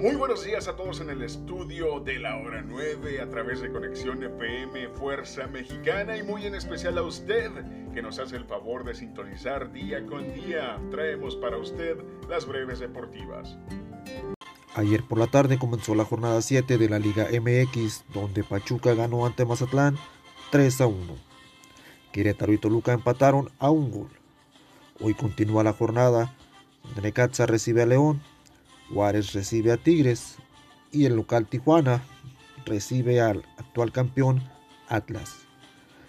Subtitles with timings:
[0.00, 3.70] Muy buenos días a todos en el estudio de la hora 9 a través de
[3.70, 7.50] Conexión FM Fuerza Mexicana y muy en especial a usted
[7.92, 10.80] que nos hace el favor de sintonizar día con día.
[10.90, 11.98] Traemos para usted
[12.30, 13.58] las breves deportivas.
[14.74, 19.26] Ayer por la tarde comenzó la jornada 7 de la Liga MX, donde Pachuca ganó
[19.26, 19.98] ante Mazatlán
[20.50, 20.96] 3 a 1.
[22.10, 24.08] Querétaro y Toluca empataron a un gol.
[24.98, 26.34] Hoy continúa la jornada,
[26.84, 28.22] donde Necaxa recibe a León
[28.92, 30.36] Juárez recibe a Tigres
[30.92, 32.02] y el local Tijuana
[32.64, 34.42] recibe al actual campeón
[34.88, 35.36] Atlas.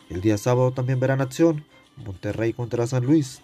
[0.10, 1.66] El día sábado también verán acción
[1.98, 3.42] Monterrey contra San Luis,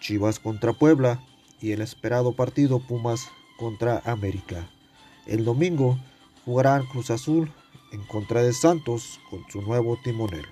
[0.00, 1.22] Chivas contra Puebla
[1.60, 4.68] y el esperado partido Pumas contra América.
[5.26, 5.98] El domingo
[6.44, 7.52] jugarán Cruz Azul
[7.92, 10.46] en contra de Santos con su nuevo timonel.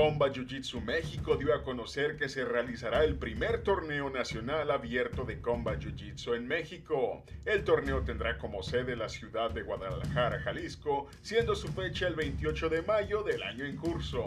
[0.00, 5.42] Comba Jiu-Jitsu México dio a conocer que se realizará el primer torneo nacional abierto de
[5.42, 7.22] Comba Jiu-Jitsu en México.
[7.44, 12.70] El torneo tendrá como sede la ciudad de Guadalajara, Jalisco, siendo su fecha el 28
[12.70, 14.24] de mayo del año en curso.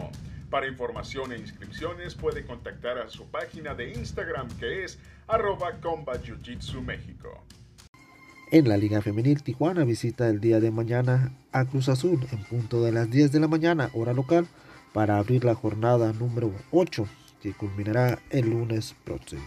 [0.48, 6.22] Para información e inscripciones puede contactar a su página de Instagram que es arroba Comba
[6.22, 7.42] Jiu-Jitsu México.
[8.52, 12.80] En la Liga Femenil, Tijuana visita el día de mañana a Cruz Azul en punto
[12.84, 14.46] de las 10 de la mañana, hora local
[14.94, 17.06] para abrir la jornada número 8
[17.42, 19.42] que culminará el lunes próximo.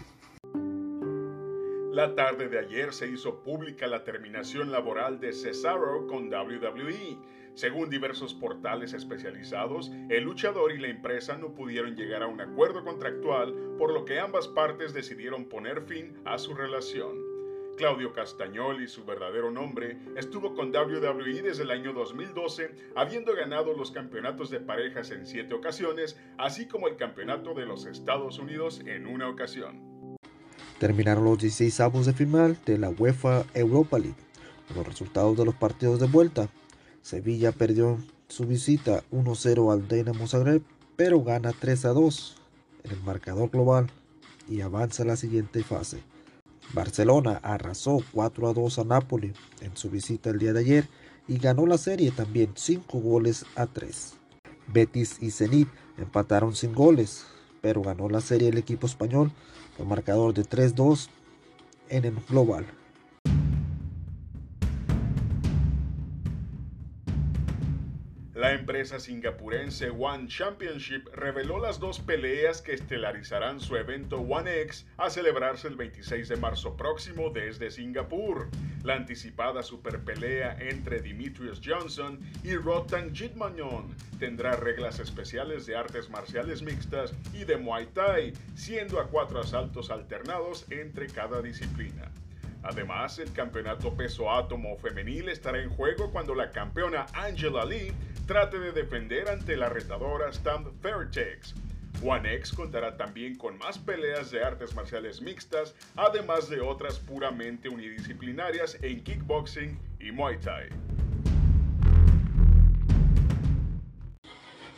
[1.90, 7.18] La tarde de ayer se hizo pública la terminación laboral de Cesaro con WWE.
[7.54, 12.84] Según diversos portales especializados, el luchador y la empresa no pudieron llegar a un acuerdo
[12.84, 17.27] contractual, por lo que ambas partes decidieron poner fin a su relación.
[17.78, 23.92] Claudio Castagnoli, su verdadero nombre, estuvo con WWE desde el año 2012, habiendo ganado los
[23.92, 29.06] campeonatos de parejas en siete ocasiones, así como el campeonato de los Estados Unidos en
[29.06, 30.16] una ocasión.
[30.80, 34.16] Terminaron los 16 avos de final de la UEFA Europa League.
[34.74, 36.48] Los resultados de los partidos de vuelta,
[37.00, 40.62] Sevilla perdió su visita 1-0 al Dinamo Zagreb,
[40.96, 42.34] pero gana 3-2
[42.82, 43.86] en el marcador global
[44.48, 46.02] y avanza a la siguiente fase.
[46.74, 50.88] Barcelona arrasó 4 a 2 a Napoli en su visita el día de ayer
[51.26, 54.14] y ganó la serie también 5 goles a 3.
[54.66, 57.24] Betis y Zenit empataron sin goles,
[57.60, 59.32] pero ganó la serie el equipo español
[59.76, 61.08] con marcador de 3-2
[61.88, 62.66] en el global.
[68.48, 74.86] La empresa singapurense One Championship reveló las dos peleas que estelarizarán su evento One X
[74.96, 78.48] a celebrarse el 26 de marzo próximo desde Singapur.
[78.84, 86.62] La anticipada superpelea entre Dimitrius Johnson y Rotan Jitmagnon tendrá reglas especiales de artes marciales
[86.62, 92.10] mixtas y de Muay Thai, siendo a cuatro asaltos alternados entre cada disciplina.
[92.62, 97.92] Además, el campeonato peso átomo femenil estará en juego cuando la campeona Angela Lee
[98.28, 101.54] trate de defender ante la retadora Stamp Fairtex.
[102.04, 107.70] One X contará también con más peleas de artes marciales mixtas, además de otras puramente
[107.70, 110.68] unidisciplinarias en kickboxing y Muay Thai.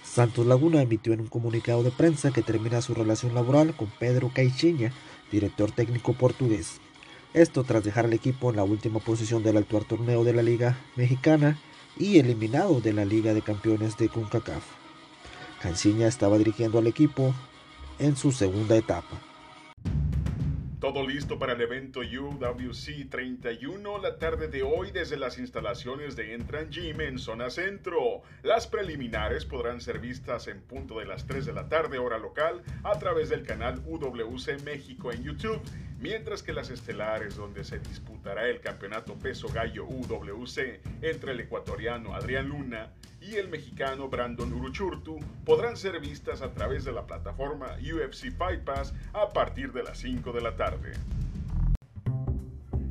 [0.05, 4.31] Santos Laguna emitió en un comunicado de prensa que termina su relación laboral con Pedro
[4.33, 4.93] Caixinha,
[5.33, 6.81] director técnico portugués.
[7.35, 10.79] Esto tras dejar al equipo en la última posición del actual torneo de la Liga
[10.95, 11.59] Mexicana
[11.99, 14.65] y eliminado de la Liga de Campeones de CONCACAF.
[15.61, 17.35] Canciña estaba dirigiendo al equipo
[17.99, 19.21] en su segunda etapa.
[20.81, 26.33] Todo listo para el evento UWC 31 la tarde de hoy desde las instalaciones de
[26.33, 28.23] Entran Gym en zona centro.
[28.43, 32.63] Las preliminares podrán ser vistas en punto de las 3 de la tarde hora local
[32.83, 35.61] a través del canal UWC México en YouTube,
[36.01, 42.15] mientras que las estelares donde se disputará el campeonato peso gallo UWC entre el ecuatoriano
[42.15, 47.77] Adrián Luna y el mexicano Brandon Uruchurtu podrán ser vistas a través de la plataforma
[47.81, 50.93] UFC Fight Pass a partir de las 5 de la tarde.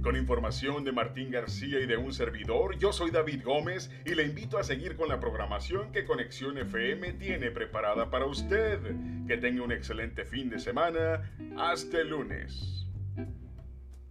[0.01, 4.23] Con información de Martín García y de un servidor, yo soy David Gómez y le
[4.23, 8.79] invito a seguir con la programación que Conexión FM tiene preparada para usted.
[9.27, 11.29] Que tenga un excelente fin de semana.
[11.57, 12.78] Hasta el lunes.